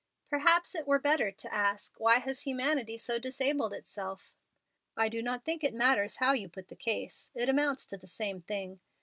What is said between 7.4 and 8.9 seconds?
amounts to the same thing.